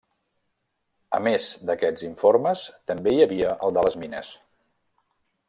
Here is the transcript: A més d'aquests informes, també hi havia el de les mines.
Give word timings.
A 1.17 1.19
més 1.27 1.45
d'aquests 1.71 2.07
informes, 2.07 2.65
també 2.93 3.15
hi 3.15 3.21
havia 3.27 3.53
el 3.69 3.77
de 3.79 3.85
les 3.89 4.01
mines. 4.07 4.35